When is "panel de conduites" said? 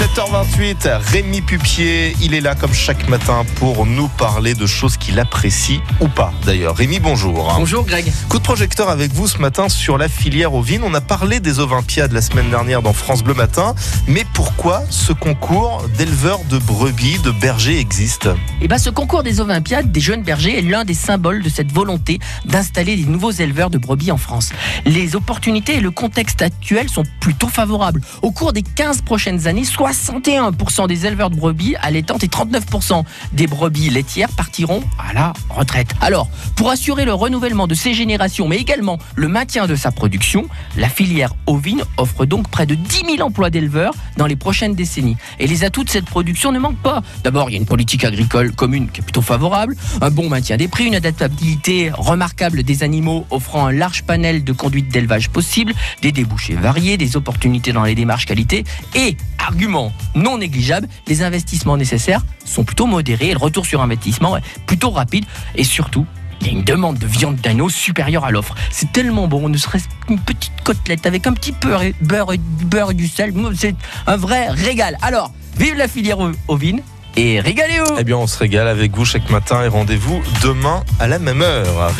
54.04-54.88